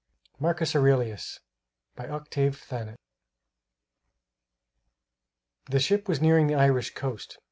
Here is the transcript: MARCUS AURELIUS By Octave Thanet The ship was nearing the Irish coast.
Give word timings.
MARCUS 0.39 0.73
AURELIUS 0.75 1.41
By 1.95 2.07
Octave 2.09 2.57
Thanet 2.57 2.97
The 5.69 5.79
ship 5.79 6.07
was 6.09 6.19
nearing 6.19 6.47
the 6.47 6.55
Irish 6.55 6.95
coast. 6.95 7.37